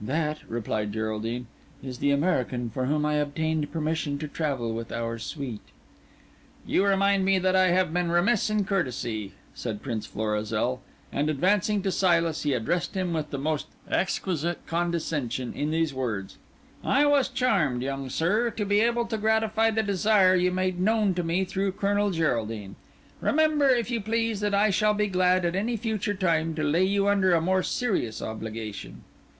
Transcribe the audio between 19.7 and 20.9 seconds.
the desire you made